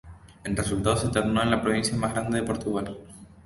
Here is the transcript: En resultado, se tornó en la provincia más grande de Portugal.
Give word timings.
En 0.43 0.55
resultado, 0.57 0.97
se 0.97 1.09
tornó 1.09 1.43
en 1.43 1.51
la 1.51 1.61
provincia 1.61 1.95
más 1.95 2.11
grande 2.11 2.39
de 2.41 2.47
Portugal. 2.47 2.97